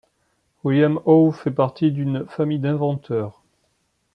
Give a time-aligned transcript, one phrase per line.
[0.63, 3.39] William Howe fait partie d'une famille d'inventeurs.